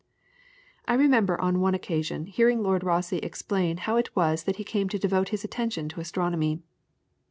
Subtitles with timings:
[0.87, 4.89] I remember on one occasion hearing Lord Rosse explain how it was that he came
[4.89, 6.63] to devote his attention to astronomy.